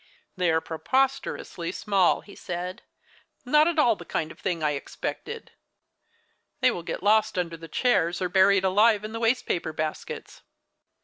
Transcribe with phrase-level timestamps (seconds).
[0.35, 2.81] "They are preposterously small," he said,
[3.45, 5.51] "not at all the kind of thing I expected.
[6.59, 10.41] They will get lost under chairs or buried alive in waste paper baskets.